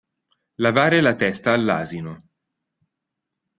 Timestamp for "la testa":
0.99-1.51